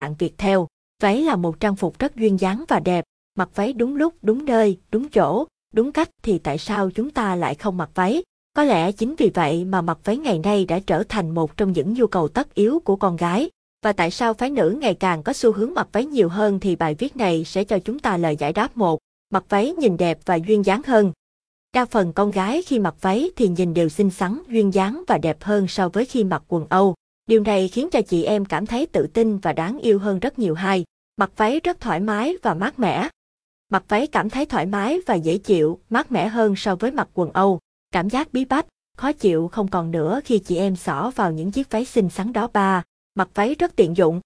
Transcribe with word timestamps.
bạn 0.00 0.14
Việt 0.18 0.38
theo. 0.38 0.66
Váy 1.02 1.22
là 1.22 1.36
một 1.36 1.60
trang 1.60 1.76
phục 1.76 1.98
rất 1.98 2.16
duyên 2.16 2.40
dáng 2.40 2.64
và 2.68 2.80
đẹp, 2.80 3.04
mặc 3.38 3.48
váy 3.54 3.72
đúng 3.72 3.96
lúc, 3.96 4.14
đúng 4.22 4.44
nơi, 4.44 4.78
đúng 4.90 5.08
chỗ, 5.08 5.46
đúng 5.72 5.92
cách 5.92 6.10
thì 6.22 6.38
tại 6.38 6.58
sao 6.58 6.90
chúng 6.90 7.10
ta 7.10 7.36
lại 7.36 7.54
không 7.54 7.76
mặc 7.76 7.90
váy? 7.94 8.22
Có 8.54 8.64
lẽ 8.64 8.92
chính 8.92 9.14
vì 9.18 9.30
vậy 9.34 9.64
mà 9.64 9.82
mặc 9.82 9.98
váy 10.04 10.16
ngày 10.16 10.38
nay 10.38 10.64
đã 10.64 10.78
trở 10.78 11.02
thành 11.02 11.30
một 11.30 11.56
trong 11.56 11.72
những 11.72 11.92
nhu 11.94 12.06
cầu 12.06 12.28
tất 12.28 12.54
yếu 12.54 12.78
của 12.84 12.96
con 12.96 13.16
gái. 13.16 13.50
Và 13.82 13.92
tại 13.92 14.10
sao 14.10 14.34
phái 14.34 14.50
nữ 14.50 14.78
ngày 14.80 14.94
càng 14.94 15.22
có 15.22 15.32
xu 15.32 15.52
hướng 15.52 15.74
mặc 15.74 15.88
váy 15.92 16.06
nhiều 16.06 16.28
hơn 16.28 16.60
thì 16.60 16.76
bài 16.76 16.94
viết 16.94 17.16
này 17.16 17.44
sẽ 17.44 17.64
cho 17.64 17.78
chúng 17.78 17.98
ta 17.98 18.16
lời 18.16 18.36
giải 18.36 18.52
đáp 18.52 18.76
một. 18.76 18.98
Mặc 19.30 19.44
váy 19.48 19.72
nhìn 19.72 19.96
đẹp 19.96 20.18
và 20.24 20.34
duyên 20.34 20.64
dáng 20.64 20.82
hơn. 20.86 21.12
Đa 21.74 21.84
phần 21.84 22.12
con 22.12 22.30
gái 22.30 22.62
khi 22.62 22.78
mặc 22.78 22.94
váy 23.00 23.30
thì 23.36 23.48
nhìn 23.48 23.74
đều 23.74 23.88
xinh 23.88 24.10
xắn, 24.10 24.42
duyên 24.48 24.74
dáng 24.74 25.04
và 25.06 25.18
đẹp 25.18 25.42
hơn 25.42 25.68
so 25.68 25.88
với 25.88 26.04
khi 26.04 26.24
mặc 26.24 26.42
quần 26.48 26.66
Âu. 26.68 26.94
Điều 27.26 27.42
này 27.42 27.68
khiến 27.68 27.88
cho 27.92 28.02
chị 28.02 28.24
em 28.24 28.44
cảm 28.44 28.66
thấy 28.66 28.86
tự 28.86 29.06
tin 29.06 29.38
và 29.38 29.52
đáng 29.52 29.78
yêu 29.78 29.98
hơn 29.98 30.18
rất 30.18 30.38
nhiều 30.38 30.54
hai. 30.54 30.84
Mặc 31.16 31.30
váy 31.36 31.60
rất 31.60 31.80
thoải 31.80 32.00
mái 32.00 32.36
và 32.42 32.54
mát 32.54 32.78
mẻ. 32.78 33.08
Mặc 33.68 33.84
váy 33.88 34.06
cảm 34.06 34.30
thấy 34.30 34.46
thoải 34.46 34.66
mái 34.66 35.00
và 35.06 35.14
dễ 35.14 35.38
chịu, 35.38 35.80
mát 35.90 36.12
mẻ 36.12 36.28
hơn 36.28 36.56
so 36.56 36.76
với 36.76 36.90
mặc 36.90 37.08
quần 37.14 37.32
Âu. 37.32 37.58
Cảm 37.90 38.10
giác 38.10 38.32
bí 38.32 38.44
bách, 38.44 38.66
khó 38.96 39.12
chịu 39.12 39.48
không 39.48 39.68
còn 39.68 39.90
nữa 39.90 40.20
khi 40.24 40.38
chị 40.38 40.56
em 40.56 40.76
xỏ 40.76 41.12
vào 41.14 41.32
những 41.32 41.50
chiếc 41.50 41.70
váy 41.70 41.84
xinh 41.84 42.08
xắn 42.10 42.32
đó 42.32 42.48
ba. 42.52 42.82
Mặc 43.14 43.28
váy 43.34 43.54
rất 43.54 43.76
tiện 43.76 43.96
dụng. 43.96 44.20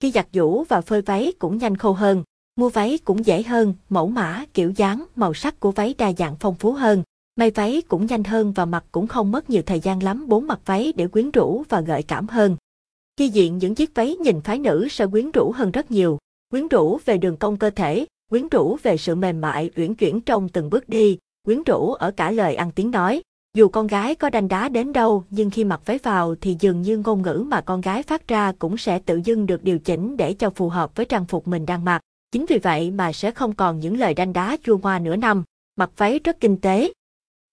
Khi 0.00 0.10
giặt 0.10 0.26
giũ 0.32 0.64
và 0.68 0.80
phơi 0.80 1.02
váy 1.02 1.32
cũng 1.38 1.58
nhanh 1.58 1.76
khô 1.76 1.92
hơn. 1.92 2.22
Mua 2.56 2.68
váy 2.68 2.98
cũng 3.04 3.26
dễ 3.26 3.42
hơn, 3.42 3.74
mẫu 3.88 4.08
mã, 4.08 4.44
kiểu 4.54 4.72
dáng, 4.76 5.04
màu 5.16 5.34
sắc 5.34 5.60
của 5.60 5.70
váy 5.70 5.94
đa 5.98 6.12
dạng 6.12 6.36
phong 6.40 6.54
phú 6.54 6.72
hơn. 6.72 7.02
May 7.38 7.50
váy 7.50 7.82
cũng 7.88 8.06
nhanh 8.06 8.24
hơn 8.24 8.52
và 8.52 8.64
mặc 8.64 8.84
cũng 8.92 9.06
không 9.06 9.32
mất 9.32 9.50
nhiều 9.50 9.62
thời 9.62 9.80
gian 9.80 10.02
lắm 10.02 10.28
bốn 10.28 10.46
mặt 10.46 10.60
váy 10.64 10.92
để 10.96 11.06
quyến 11.06 11.30
rũ 11.30 11.64
và 11.68 11.80
gợi 11.80 12.02
cảm 12.02 12.28
hơn. 12.28 12.56
Khi 13.16 13.28
diện 13.28 13.58
những 13.58 13.74
chiếc 13.74 13.94
váy 13.94 14.16
nhìn 14.16 14.40
phái 14.40 14.58
nữ 14.58 14.88
sẽ 14.90 15.06
quyến 15.06 15.30
rũ 15.30 15.52
hơn 15.52 15.70
rất 15.70 15.90
nhiều. 15.90 16.18
Quyến 16.50 16.68
rũ 16.68 16.98
về 17.04 17.18
đường 17.18 17.36
cong 17.36 17.56
cơ 17.56 17.70
thể, 17.70 18.06
quyến 18.30 18.48
rũ 18.48 18.76
về 18.82 18.96
sự 18.96 19.14
mềm 19.14 19.40
mại 19.40 19.70
uyển 19.76 19.94
chuyển 19.94 20.20
trong 20.20 20.48
từng 20.48 20.70
bước 20.70 20.88
đi, 20.88 21.18
quyến 21.46 21.62
rũ 21.62 21.92
ở 21.92 22.10
cả 22.10 22.30
lời 22.30 22.54
ăn 22.54 22.70
tiếng 22.72 22.90
nói. 22.90 23.22
Dù 23.54 23.68
con 23.68 23.86
gái 23.86 24.14
có 24.14 24.30
đanh 24.30 24.48
đá 24.48 24.68
đến 24.68 24.92
đâu 24.92 25.24
nhưng 25.30 25.50
khi 25.50 25.64
mặc 25.64 25.80
váy 25.84 25.98
vào 25.98 26.34
thì 26.40 26.56
dường 26.60 26.82
như 26.82 26.98
ngôn 26.98 27.22
ngữ 27.22 27.44
mà 27.46 27.60
con 27.60 27.80
gái 27.80 28.02
phát 28.02 28.28
ra 28.28 28.52
cũng 28.58 28.76
sẽ 28.76 28.98
tự 28.98 29.20
dưng 29.24 29.46
được 29.46 29.64
điều 29.64 29.78
chỉnh 29.78 30.16
để 30.16 30.32
cho 30.32 30.50
phù 30.50 30.68
hợp 30.68 30.96
với 30.96 31.06
trang 31.06 31.26
phục 31.26 31.48
mình 31.48 31.66
đang 31.66 31.84
mặc. 31.84 32.00
Chính 32.32 32.46
vì 32.48 32.58
vậy 32.58 32.90
mà 32.90 33.12
sẽ 33.12 33.30
không 33.30 33.54
còn 33.54 33.80
những 33.80 33.98
lời 33.98 34.14
đanh 34.14 34.32
đá 34.32 34.56
chua 34.62 34.78
ngoa 34.78 34.98
nửa 34.98 35.16
năm. 35.16 35.44
Mặc 35.76 35.90
váy 35.96 36.18
rất 36.18 36.40
kinh 36.40 36.60
tế. 36.60 36.92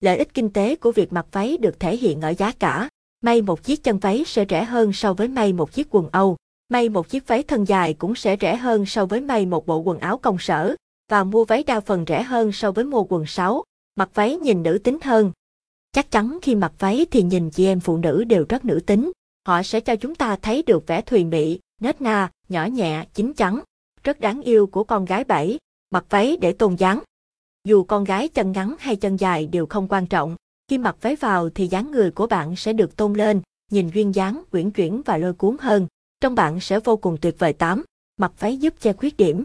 Lợi 0.03 0.17
ích 0.17 0.33
kinh 0.33 0.49
tế 0.49 0.75
của 0.75 0.91
việc 0.91 1.13
mặc 1.13 1.25
váy 1.31 1.57
được 1.57 1.79
thể 1.79 1.97
hiện 1.97 2.21
ở 2.21 2.33
giá 2.37 2.51
cả. 2.51 2.89
May 3.21 3.41
một 3.41 3.63
chiếc 3.63 3.83
chân 3.83 3.99
váy 3.99 4.23
sẽ 4.27 4.45
rẻ 4.49 4.63
hơn 4.63 4.93
so 4.93 5.13
với 5.13 5.27
may 5.27 5.53
một 5.53 5.71
chiếc 5.71 5.87
quần 5.91 6.09
Âu. 6.11 6.37
May 6.69 6.89
một 6.89 7.09
chiếc 7.09 7.27
váy 7.27 7.43
thân 7.43 7.65
dài 7.65 7.93
cũng 7.93 8.15
sẽ 8.15 8.37
rẻ 8.41 8.55
hơn 8.55 8.85
so 8.85 9.05
với 9.05 9.21
may 9.21 9.45
một 9.45 9.65
bộ 9.65 9.77
quần 9.77 9.99
áo 9.99 10.17
công 10.17 10.37
sở. 10.39 10.75
Và 11.11 11.23
mua 11.23 11.45
váy 11.45 11.63
đa 11.63 11.79
phần 11.79 12.05
rẻ 12.07 12.23
hơn 12.23 12.51
so 12.51 12.71
với 12.71 12.85
mua 12.85 13.03
quần 13.03 13.25
sáu. 13.25 13.63
Mặc 13.95 14.09
váy 14.13 14.35
nhìn 14.35 14.63
nữ 14.63 14.77
tính 14.83 14.97
hơn. 15.03 15.31
Chắc 15.91 16.11
chắn 16.11 16.39
khi 16.41 16.55
mặc 16.55 16.73
váy 16.79 17.05
thì 17.11 17.23
nhìn 17.23 17.49
chị 17.49 17.65
em 17.65 17.79
phụ 17.79 17.97
nữ 17.97 18.23
đều 18.23 18.45
rất 18.49 18.65
nữ 18.65 18.79
tính. 18.85 19.11
Họ 19.47 19.63
sẽ 19.63 19.79
cho 19.79 19.95
chúng 19.95 20.15
ta 20.15 20.35
thấy 20.35 20.63
được 20.63 20.87
vẻ 20.87 21.01
thùy 21.01 21.23
mị, 21.23 21.59
nết 21.81 22.01
na, 22.01 22.29
nhỏ 22.49 22.65
nhẹ, 22.65 23.05
chín 23.13 23.33
chắn 23.33 23.59
rất 24.03 24.19
đáng 24.19 24.41
yêu 24.41 24.67
của 24.67 24.83
con 24.83 25.05
gái 25.05 25.23
bảy, 25.23 25.57
mặc 25.91 26.05
váy 26.09 26.37
để 26.41 26.53
tôn 26.53 26.75
dáng. 26.75 26.99
Dù 27.67 27.83
con 27.83 28.03
gái 28.03 28.27
chân 28.27 28.51
ngắn 28.51 28.75
hay 28.79 28.95
chân 28.95 29.17
dài 29.17 29.47
đều 29.47 29.65
không 29.65 29.87
quan 29.87 30.07
trọng, 30.07 30.35
khi 30.67 30.77
mặc 30.77 30.95
váy 31.01 31.15
vào 31.15 31.49
thì 31.49 31.67
dáng 31.67 31.91
người 31.91 32.11
của 32.11 32.27
bạn 32.27 32.55
sẽ 32.55 32.73
được 32.73 32.95
tôn 32.97 33.13
lên, 33.13 33.41
nhìn 33.71 33.89
duyên 33.89 34.15
dáng, 34.15 34.43
uyển 34.51 34.71
chuyển 34.71 35.01
và 35.05 35.17
lôi 35.17 35.33
cuốn 35.33 35.57
hơn. 35.59 35.87
Trong 36.21 36.35
bạn 36.35 36.59
sẽ 36.59 36.79
vô 36.79 36.97
cùng 36.97 37.17
tuyệt 37.21 37.39
vời 37.39 37.53
tám. 37.53 37.83
Mặc 38.17 38.31
váy 38.39 38.57
giúp 38.57 38.73
che 38.79 38.93
khuyết 38.93 39.17
điểm. 39.17 39.43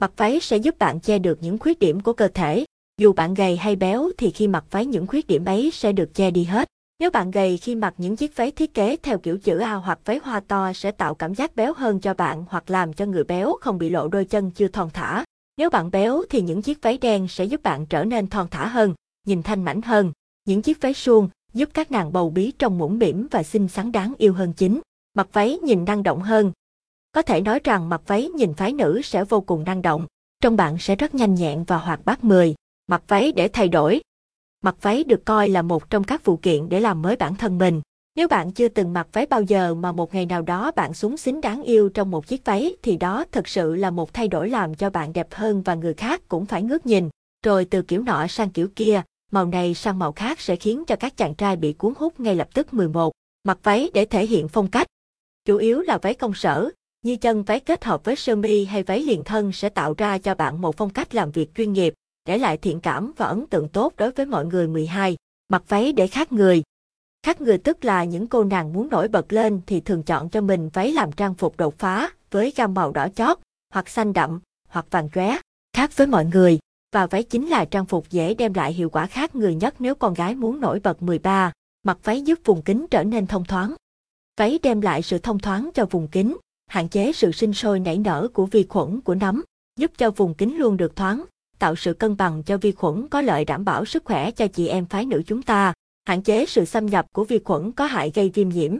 Mặc 0.00 0.12
váy 0.16 0.40
sẽ 0.40 0.56
giúp 0.56 0.78
bạn 0.78 1.00
che 1.00 1.18
được 1.18 1.38
những 1.40 1.58
khuyết 1.58 1.78
điểm 1.78 2.00
của 2.00 2.12
cơ 2.12 2.28
thể. 2.28 2.64
Dù 3.00 3.12
bạn 3.12 3.34
gầy 3.34 3.56
hay 3.56 3.76
béo 3.76 4.10
thì 4.18 4.30
khi 4.30 4.48
mặc 4.48 4.64
váy 4.70 4.86
những 4.86 5.06
khuyết 5.06 5.26
điểm 5.26 5.44
ấy 5.44 5.70
sẽ 5.72 5.92
được 5.92 6.14
che 6.14 6.30
đi 6.30 6.44
hết. 6.44 6.68
Nếu 6.98 7.10
bạn 7.10 7.30
gầy 7.30 7.56
khi 7.56 7.74
mặc 7.74 7.94
những 7.98 8.16
chiếc 8.16 8.36
váy 8.36 8.50
thiết 8.50 8.74
kế 8.74 8.96
theo 8.96 9.18
kiểu 9.18 9.38
chữ 9.38 9.58
A 9.58 9.74
hoặc 9.74 9.98
váy 10.04 10.20
hoa 10.22 10.40
to 10.40 10.72
sẽ 10.72 10.90
tạo 10.90 11.14
cảm 11.14 11.34
giác 11.34 11.56
béo 11.56 11.72
hơn 11.76 12.00
cho 12.00 12.14
bạn 12.14 12.44
hoặc 12.48 12.70
làm 12.70 12.92
cho 12.92 13.06
người 13.06 13.24
béo 13.24 13.56
không 13.60 13.78
bị 13.78 13.90
lộ 13.90 14.08
đôi 14.08 14.24
chân 14.24 14.50
chưa 14.50 14.68
thon 14.68 14.90
thả. 14.92 15.24
Nếu 15.56 15.70
bạn 15.70 15.90
béo 15.90 16.22
thì 16.30 16.40
những 16.40 16.62
chiếc 16.62 16.82
váy 16.82 16.98
đen 16.98 17.28
sẽ 17.28 17.44
giúp 17.44 17.62
bạn 17.62 17.86
trở 17.86 18.04
nên 18.04 18.26
thon 18.26 18.48
thả 18.50 18.66
hơn, 18.66 18.94
nhìn 19.26 19.42
thanh 19.42 19.64
mảnh 19.64 19.82
hơn. 19.82 20.12
Những 20.44 20.62
chiếc 20.62 20.80
váy 20.80 20.94
suông 20.94 21.28
giúp 21.54 21.68
các 21.74 21.90
nàng 21.90 22.12
bầu 22.12 22.30
bí 22.30 22.52
trông 22.58 22.78
mũm 22.78 22.98
mĩm 22.98 23.26
và 23.30 23.42
xinh 23.42 23.68
xắn 23.68 23.92
đáng 23.92 24.12
yêu 24.18 24.32
hơn 24.32 24.52
chính. 24.52 24.80
Mặc 25.14 25.28
váy 25.32 25.58
nhìn 25.58 25.84
năng 25.84 26.02
động 26.02 26.22
hơn. 26.22 26.52
Có 27.12 27.22
thể 27.22 27.40
nói 27.40 27.60
rằng 27.64 27.88
mặc 27.88 28.02
váy 28.06 28.28
nhìn 28.28 28.54
phái 28.54 28.72
nữ 28.72 29.00
sẽ 29.04 29.24
vô 29.24 29.40
cùng 29.40 29.64
năng 29.64 29.82
động. 29.82 30.06
Trong 30.40 30.56
bạn 30.56 30.78
sẽ 30.78 30.96
rất 30.96 31.14
nhanh 31.14 31.34
nhẹn 31.34 31.64
và 31.64 31.78
hoạt 31.78 32.04
bát 32.04 32.24
10. 32.24 32.54
Mặc 32.86 33.02
váy 33.08 33.32
để 33.32 33.48
thay 33.48 33.68
đổi. 33.68 34.00
Mặc 34.62 34.76
váy 34.80 35.04
được 35.04 35.24
coi 35.24 35.48
là 35.48 35.62
một 35.62 35.90
trong 35.90 36.04
các 36.04 36.20
phụ 36.24 36.36
kiện 36.36 36.68
để 36.68 36.80
làm 36.80 37.02
mới 37.02 37.16
bản 37.16 37.34
thân 37.34 37.58
mình. 37.58 37.82
Nếu 38.16 38.28
bạn 38.28 38.52
chưa 38.52 38.68
từng 38.68 38.92
mặc 38.92 39.08
váy 39.12 39.26
bao 39.26 39.42
giờ 39.42 39.74
mà 39.74 39.92
một 39.92 40.14
ngày 40.14 40.26
nào 40.26 40.42
đó 40.42 40.70
bạn 40.76 40.94
súng 40.94 41.16
xính 41.16 41.40
đáng 41.40 41.62
yêu 41.62 41.88
trong 41.88 42.10
một 42.10 42.26
chiếc 42.26 42.44
váy 42.44 42.76
thì 42.82 42.96
đó 42.96 43.24
thực 43.32 43.48
sự 43.48 43.74
là 43.74 43.90
một 43.90 44.12
thay 44.12 44.28
đổi 44.28 44.50
làm 44.50 44.74
cho 44.74 44.90
bạn 44.90 45.12
đẹp 45.12 45.26
hơn 45.30 45.62
và 45.62 45.74
người 45.74 45.94
khác 45.94 46.22
cũng 46.28 46.46
phải 46.46 46.62
ngước 46.62 46.86
nhìn. 46.86 47.08
Rồi 47.44 47.64
từ 47.64 47.82
kiểu 47.82 48.02
nọ 48.02 48.26
sang 48.26 48.50
kiểu 48.50 48.68
kia, 48.76 49.02
màu 49.32 49.46
này 49.46 49.74
sang 49.74 49.98
màu 49.98 50.12
khác 50.12 50.40
sẽ 50.40 50.56
khiến 50.56 50.84
cho 50.84 50.96
các 50.96 51.16
chàng 51.16 51.34
trai 51.34 51.56
bị 51.56 51.72
cuốn 51.72 51.92
hút 51.96 52.20
ngay 52.20 52.36
lập 52.36 52.48
tức 52.54 52.74
11. 52.74 53.12
Mặc 53.44 53.58
váy 53.62 53.90
để 53.94 54.04
thể 54.04 54.26
hiện 54.26 54.48
phong 54.48 54.70
cách. 54.70 54.86
Chủ 55.44 55.56
yếu 55.56 55.80
là 55.80 55.98
váy 55.98 56.14
công 56.14 56.34
sở, 56.34 56.70
như 57.02 57.16
chân 57.16 57.42
váy 57.42 57.60
kết 57.60 57.84
hợp 57.84 58.04
với 58.04 58.16
sơ 58.16 58.36
mi 58.36 58.64
hay 58.64 58.82
váy 58.82 59.02
liền 59.02 59.24
thân 59.24 59.52
sẽ 59.52 59.68
tạo 59.68 59.94
ra 59.98 60.18
cho 60.18 60.34
bạn 60.34 60.60
một 60.60 60.76
phong 60.76 60.90
cách 60.90 61.14
làm 61.14 61.30
việc 61.30 61.54
chuyên 61.54 61.72
nghiệp, 61.72 61.94
để 62.24 62.38
lại 62.38 62.56
thiện 62.56 62.80
cảm 62.80 63.12
và 63.16 63.26
ấn 63.26 63.46
tượng 63.46 63.68
tốt 63.68 63.92
đối 63.96 64.10
với 64.10 64.26
mọi 64.26 64.46
người 64.46 64.68
12. 64.68 65.16
Mặc 65.48 65.62
váy 65.68 65.92
để 65.92 66.06
khác 66.06 66.32
người. 66.32 66.62
Khác 67.26 67.40
người 67.40 67.58
tức 67.58 67.84
là 67.84 68.04
những 68.04 68.26
cô 68.26 68.44
nàng 68.44 68.72
muốn 68.72 68.88
nổi 68.88 69.08
bật 69.08 69.32
lên 69.32 69.60
thì 69.66 69.80
thường 69.80 70.02
chọn 70.02 70.28
cho 70.28 70.40
mình 70.40 70.68
váy 70.72 70.92
làm 70.92 71.12
trang 71.12 71.34
phục 71.34 71.56
đột 71.56 71.78
phá 71.78 72.10
với 72.30 72.52
gam 72.56 72.74
màu 72.74 72.92
đỏ 72.92 73.08
chót, 73.16 73.38
hoặc 73.72 73.88
xanh 73.88 74.12
đậm, 74.12 74.40
hoặc 74.68 74.86
vàng 74.90 75.08
chóe. 75.10 75.36
Khác 75.72 75.96
với 75.96 76.06
mọi 76.06 76.24
người, 76.24 76.58
và 76.94 77.06
váy 77.06 77.22
chính 77.22 77.48
là 77.48 77.64
trang 77.64 77.86
phục 77.86 78.10
dễ 78.10 78.34
đem 78.34 78.54
lại 78.54 78.72
hiệu 78.72 78.90
quả 78.90 79.06
khác 79.06 79.34
người 79.34 79.54
nhất 79.54 79.74
nếu 79.78 79.94
con 79.94 80.14
gái 80.14 80.34
muốn 80.34 80.60
nổi 80.60 80.80
bật 80.80 81.02
13. 81.02 81.52
Mặc 81.82 81.98
váy 82.02 82.22
giúp 82.22 82.38
vùng 82.44 82.62
kính 82.62 82.86
trở 82.90 83.04
nên 83.04 83.26
thông 83.26 83.44
thoáng. 83.44 83.74
Váy 84.38 84.58
đem 84.62 84.80
lại 84.80 85.02
sự 85.02 85.18
thông 85.18 85.38
thoáng 85.38 85.70
cho 85.74 85.86
vùng 85.86 86.08
kính, 86.08 86.36
hạn 86.66 86.88
chế 86.88 87.12
sự 87.12 87.32
sinh 87.32 87.52
sôi 87.52 87.80
nảy 87.80 87.98
nở 87.98 88.28
của 88.32 88.46
vi 88.46 88.66
khuẩn 88.68 89.00
của 89.00 89.14
nấm, 89.14 89.42
giúp 89.78 89.90
cho 89.98 90.10
vùng 90.10 90.34
kính 90.34 90.58
luôn 90.58 90.76
được 90.76 90.96
thoáng, 90.96 91.24
tạo 91.58 91.76
sự 91.76 91.94
cân 91.94 92.16
bằng 92.16 92.42
cho 92.42 92.56
vi 92.56 92.72
khuẩn 92.72 93.08
có 93.08 93.20
lợi 93.20 93.44
đảm 93.44 93.64
bảo 93.64 93.84
sức 93.84 94.04
khỏe 94.04 94.30
cho 94.30 94.46
chị 94.46 94.68
em 94.68 94.86
phái 94.86 95.04
nữ 95.04 95.22
chúng 95.26 95.42
ta, 95.42 95.72
hạn 96.06 96.22
chế 96.22 96.46
sự 96.46 96.64
xâm 96.64 96.86
nhập 96.86 97.06
của 97.12 97.24
vi 97.24 97.38
khuẩn 97.44 97.72
có 97.72 97.86
hại 97.86 98.12
gây 98.14 98.30
viêm 98.34 98.48
nhiễm. 98.48 98.76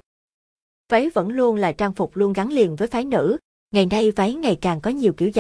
Váy 0.89 1.11
vẫn 1.11 1.29
luôn 1.29 1.57
là 1.57 1.73
trang 1.73 1.93
phục 1.93 2.17
luôn 2.17 2.33
gắn 2.33 2.53
liền 2.53 2.77
với 2.77 2.89
phái 2.89 3.05
nữ, 3.05 3.37
ngày 3.71 3.87
nay 3.87 4.11
váy 4.11 4.35
ngày 4.35 4.59
càng 4.61 4.81
có 4.81 4.91
nhiều 4.91 5.13
kiểu 5.13 5.29
dáng 5.29 5.35